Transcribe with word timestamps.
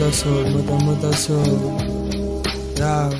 motasol, 0.00 0.50
mota 0.50 0.84
motasol. 0.84 1.60
Ya. 2.74 3.10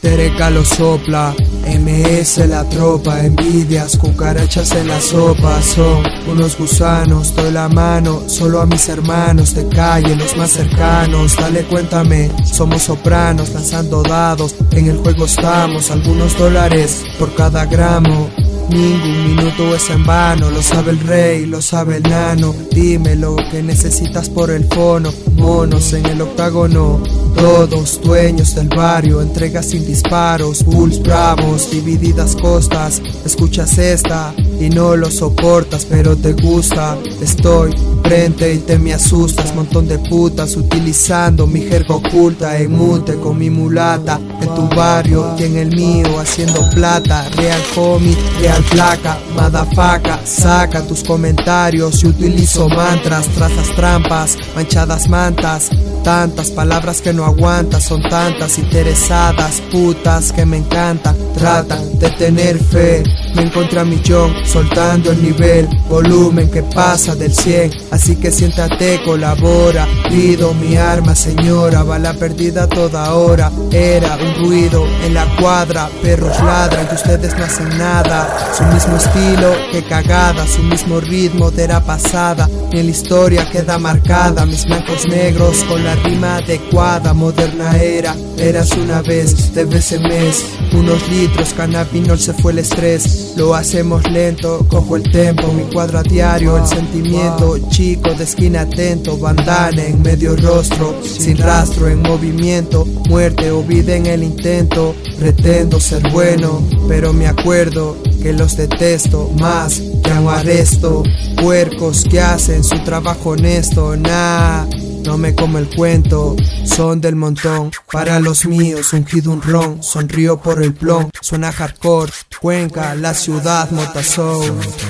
Tereca 0.00 0.50
lo 0.50 0.64
sopla, 0.64 1.32
MS 1.64 2.48
la 2.48 2.64
tropa, 2.64 3.20
envidias, 3.20 3.96
cucarachas 3.96 4.72
en 4.72 4.88
la 4.88 5.00
sopa, 5.00 5.62
son 5.62 6.02
unos 6.28 6.58
gusanos, 6.58 7.36
doy 7.36 7.52
la 7.52 7.68
mano, 7.68 8.24
solo 8.26 8.60
a 8.60 8.66
mis 8.66 8.88
hermanos 8.88 9.54
de 9.54 9.68
calle, 9.68 10.16
los 10.16 10.36
más 10.36 10.50
cercanos, 10.50 11.36
dale 11.36 11.62
cuéntame, 11.66 12.32
somos 12.44 12.82
sopranos, 12.82 13.50
lanzando 13.50 14.02
dados, 14.02 14.56
en 14.72 14.88
el 14.88 14.98
juego 14.98 15.26
estamos, 15.26 15.92
algunos 15.92 16.36
dólares 16.36 17.04
por 17.16 17.32
cada 17.36 17.64
gramo, 17.66 18.28
Ningún 18.70 19.26
minuto 19.26 19.74
es 19.74 19.90
en 19.90 20.04
vano, 20.04 20.50
lo 20.50 20.62
sabe 20.62 20.92
el 20.92 21.00
rey, 21.00 21.46
lo 21.46 21.60
sabe 21.60 21.96
el 21.98 22.02
nano. 22.04 22.54
Dime 22.70 23.16
lo 23.16 23.36
que 23.50 23.62
necesitas 23.62 24.30
por 24.30 24.50
el 24.50 24.64
fono. 24.64 25.12
Monos 25.34 25.92
en 25.92 26.06
el 26.06 26.20
octágono, 26.20 27.02
todos 27.34 28.00
dueños 28.02 28.54
del 28.54 28.68
barrio. 28.68 29.20
Entregas 29.20 29.66
sin 29.66 29.84
disparos, 29.84 30.64
bulls 30.64 31.02
bravos, 31.02 31.70
divididas 31.70 32.36
costas. 32.36 33.02
Escuchas 33.24 33.76
esta 33.78 34.34
y 34.60 34.70
no 34.70 34.96
lo 34.96 35.10
soportas, 35.10 35.84
pero 35.84 36.16
te 36.16 36.32
gusta. 36.32 36.96
Estoy 37.20 37.74
frente 38.02 38.54
y 38.54 38.58
te 38.58 38.78
me 38.78 38.92
asustas. 38.94 39.54
Montón 39.54 39.88
de 39.88 39.98
putas 39.98 40.56
utilizando 40.56 41.46
mi 41.46 41.60
jerga 41.60 41.96
oculta 41.96 42.58
en 42.58 42.72
mute 42.72 43.14
con 43.16 43.38
mi 43.38 43.50
mulata. 43.50 44.20
En 44.40 44.54
tu 44.54 44.68
barrio 44.74 45.34
y 45.38 45.44
en 45.44 45.56
el 45.56 45.74
mío 45.74 46.18
haciendo 46.18 46.68
plata. 46.70 47.28
Real 47.36 47.60
homie, 47.76 48.16
real 48.40 48.62
placa, 48.70 49.18
madafaca. 49.34 50.20
Saca 50.24 50.82
tus 50.82 51.02
comentarios 51.02 52.02
y 52.02 52.08
utilizo 52.08 52.68
mantras, 52.68 53.26
trazas 53.28 53.74
trampas, 53.74 54.36
manchadas 54.54 55.08
mantas. 55.08 55.70
Tantas 56.04 56.50
palabras 56.50 57.00
que 57.00 57.12
no 57.12 57.24
aguantas, 57.24 57.84
son 57.84 58.02
tantas 58.02 58.58
interesadas, 58.58 59.62
putas 59.70 60.32
que 60.32 60.44
me 60.44 60.58
encantan. 60.58 61.16
Tratan 61.34 61.98
de 61.98 62.10
tener 62.10 62.58
fe, 62.58 63.02
me 63.34 63.42
encontré 63.42 63.80
a 63.80 63.84
millón, 63.84 64.34
soltando 64.44 65.12
el 65.12 65.22
nivel, 65.22 65.66
volumen 65.88 66.50
que 66.50 66.62
pasa 66.62 67.14
del 67.14 67.32
100. 67.32 67.70
Así 67.90 68.16
que 68.16 68.30
siéntate, 68.30 69.00
colabora. 69.04 69.86
Pido 70.10 70.52
mi 70.54 70.76
arma, 70.76 71.14
señora, 71.14 71.82
bala 71.82 72.12
perdida 72.14 72.68
toda 72.68 73.14
hora. 73.14 73.50
Era 73.70 74.16
un 74.16 74.44
ruido 74.44 74.84
en 75.04 75.14
la 75.14 75.24
cuadra, 75.36 75.88
perros 76.02 76.38
ladran 76.42 76.88
y 76.90 76.94
ustedes 76.94 77.36
no 77.38 77.44
hacen 77.44 77.78
nada. 77.78 78.52
Su 78.56 78.64
mismo 78.64 78.96
estilo, 78.96 79.52
que 79.70 79.82
cagada, 79.84 80.46
su 80.46 80.62
mismo 80.62 81.00
ritmo 81.00 81.50
de 81.50 81.62
era 81.62 81.80
pasada. 81.80 82.48
En 82.72 82.86
la 82.86 82.90
historia 82.90 83.48
queda 83.48 83.78
marcada, 83.78 84.44
mis 84.44 84.66
blancos 84.66 85.06
negros 85.06 85.64
con 85.68 85.84
la 85.84 85.91
rima 85.96 86.36
adecuada. 86.36 87.12
Moderna 87.12 87.76
era, 87.78 88.16
eras 88.38 88.72
una 88.72 89.02
vez, 89.02 89.54
de 89.54 89.64
vez 89.64 89.92
en 89.92 90.02
mes. 90.02 90.44
Unos 90.72 91.08
litros, 91.08 91.52
canapinol 91.54 92.18
se 92.18 92.32
fue 92.32 92.52
el 92.52 92.58
estrés. 92.58 93.34
Lo 93.36 93.54
hacemos 93.54 94.08
lento, 94.10 94.66
cojo 94.68 94.96
el 94.96 95.10
tempo, 95.10 95.52
mi 95.52 95.62
cuadro 95.72 95.98
a 95.98 96.02
diario, 96.02 96.56
el 96.56 96.66
sentimiento 96.66 97.58
chico 97.70 98.14
de 98.14 98.24
esquina 98.24 98.62
atento, 98.62 99.18
bandana 99.18 99.84
en 99.84 100.02
medio 100.02 100.36
rostro, 100.36 100.94
sin 101.02 101.38
rastro 101.38 101.88
en 101.88 102.02
movimiento, 102.02 102.84
muerte 103.08 103.50
o 103.50 103.62
vida 103.62 103.94
en 103.96 104.06
el 104.06 104.22
intento. 104.22 104.94
Pretendo 105.18 105.78
ser 105.78 106.10
bueno, 106.10 106.62
pero 106.88 107.12
me 107.12 107.26
acuerdo 107.26 107.96
que 108.22 108.32
los 108.32 108.56
detesto 108.56 109.30
más 109.38 109.80
que 110.02 110.10
hago 110.10 110.30
arresto. 110.30 111.02
Puercos 111.40 112.04
que 112.08 112.20
hacen 112.20 112.64
su 112.64 112.78
trabajo 112.84 113.30
honesto, 113.30 113.96
nah. 113.96 114.66
No 115.04 115.18
me 115.18 115.34
como 115.34 115.58
el 115.58 115.68
cuento, 115.68 116.36
son 116.64 117.00
del 117.00 117.16
montón. 117.16 117.70
Para 117.90 118.20
los 118.20 118.46
míos, 118.46 118.92
ungido 118.92 119.32
un 119.32 119.42
ron. 119.42 119.82
Sonrío 119.82 120.40
por 120.40 120.62
el 120.62 120.72
plon, 120.74 121.10
suena 121.20 121.52
hardcore. 121.52 122.12
Cuenca, 122.40 122.94
la 122.94 123.14
ciudad, 123.14 123.70
Motasou. 123.70 124.42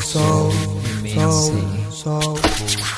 So, 0.00 0.50
so, 1.14 1.52
so. 1.92 2.95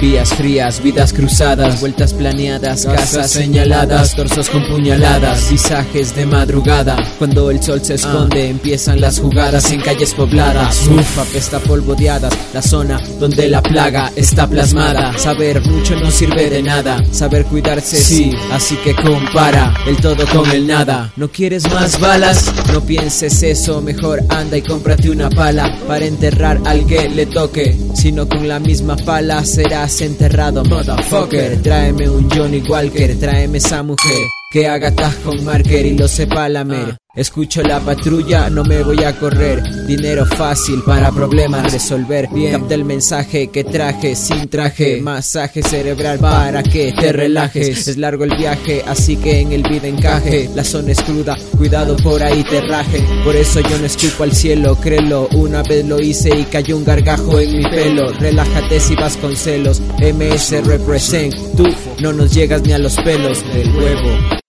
Vías 0.00 0.32
frías, 0.32 0.82
vidas 0.82 1.12
cruzadas, 1.12 1.80
vueltas 1.80 2.14
planeadas, 2.14 2.86
casas 2.86 3.30
señaladas, 3.30 4.14
torsos 4.14 4.48
con 4.48 4.66
puñaladas, 4.66 5.50
visajes 5.50 6.14
de 6.16 6.24
madrugada. 6.24 6.96
Cuando 7.18 7.50
el 7.50 7.62
sol 7.62 7.80
se 7.84 7.94
esconde, 7.94 8.48
empiezan 8.48 9.00
las 9.00 9.20
jugadas 9.20 9.70
en 9.70 9.82
calles 9.82 10.14
pobladas. 10.14 10.86
Ufa, 10.88 11.24
pesta 11.24 11.58
polvodeadas, 11.58 12.32
la 12.54 12.62
zona 12.62 13.00
donde 13.18 13.48
la 13.48 13.62
plaga 13.62 14.10
está 14.16 14.48
plasmada. 14.48 15.18
Saber 15.18 15.60
mucho 15.66 15.94
no 15.96 16.10
sirve 16.10 16.48
de 16.48 16.62
nada, 16.62 17.02
saber 17.12 17.44
cuidarse 17.44 17.96
sí, 17.96 18.32
así 18.52 18.76
que 18.76 18.94
compara 18.94 19.74
el 19.86 19.96
todo 19.98 20.26
con 20.28 20.50
el 20.50 20.66
nada. 20.66 21.12
¿No 21.16 21.28
quieres 21.30 21.70
más 21.70 22.00
balas? 22.00 22.50
No 22.72 22.80
pienses 22.80 23.42
eso, 23.42 23.82
mejor 23.82 24.20
anda 24.30 24.56
y 24.56 24.62
cómprate 24.62 25.10
una 25.10 25.28
pala 25.28 25.76
para 25.86 26.06
enterrar 26.06 26.60
al 26.64 26.86
que 26.86 27.08
le 27.08 27.26
toque. 27.26 27.76
Sino 27.94 28.26
con 28.28 28.48
la 28.48 28.58
misma 28.58 28.96
pala 28.96 29.44
serás 29.62 30.00
enterrado, 30.00 30.64
motherfucker. 30.64 31.60
Tráeme 31.60 32.08
un 32.08 32.30
Johnny 32.30 32.62
Walker, 32.66 33.18
tráeme 33.18 33.58
esa 33.58 33.82
mujer 33.82 34.22
que 34.50 34.66
haga 34.66 34.90
taj 34.90 35.14
con 35.22 35.44
marker 35.44 35.84
y 35.84 35.98
lo 35.98 36.08
sepa 36.08 36.48
lamer. 36.48 36.99
Escucho 37.12 37.60
la 37.62 37.80
patrulla, 37.80 38.48
no 38.50 38.62
me 38.62 38.84
voy 38.84 39.02
a 39.02 39.18
correr. 39.18 39.60
Dinero 39.84 40.24
fácil 40.24 40.80
para 40.86 41.10
problemas 41.10 41.72
resolver. 41.72 42.28
Bien, 42.32 42.52
capta 42.52 42.74
el 42.76 42.84
mensaje 42.84 43.48
que 43.48 43.64
traje 43.64 44.14
sin 44.14 44.48
traje. 44.48 45.00
Masaje 45.02 45.60
cerebral 45.60 46.20
para 46.20 46.62
que 46.62 46.92
te 46.92 47.12
relajes. 47.12 47.88
Es 47.88 47.96
largo 47.96 48.22
el 48.22 48.36
viaje, 48.36 48.84
así 48.86 49.16
que 49.16 49.40
en 49.40 49.50
el 49.50 49.64
vida 49.64 49.88
encaje. 49.88 50.48
La 50.54 50.62
zona 50.62 50.92
es 50.92 51.02
cruda, 51.02 51.36
cuidado 51.58 51.96
por 51.96 52.22
ahí 52.22 52.44
te 52.44 52.60
raje. 52.60 53.04
Por 53.24 53.34
eso 53.34 53.58
yo 53.58 53.76
no 53.78 53.86
escupo 53.86 54.22
al 54.22 54.32
cielo, 54.32 54.76
créelo. 54.76 55.26
Una 55.32 55.64
vez 55.64 55.84
lo 55.84 56.00
hice 56.00 56.38
y 56.38 56.44
cayó 56.44 56.76
un 56.76 56.84
gargajo 56.84 57.40
en 57.40 57.58
mi 57.58 57.64
pelo. 57.64 58.12
Relájate 58.12 58.78
si 58.78 58.94
vas 58.94 59.16
con 59.16 59.34
celos. 59.36 59.82
MS 59.98 60.64
represent, 60.64 61.34
tú 61.56 61.64
no 62.00 62.12
nos 62.12 62.32
llegas 62.32 62.62
ni 62.62 62.72
a 62.72 62.78
los 62.78 62.94
pelos 63.00 63.42
del 63.52 63.74
huevo. 63.74 64.39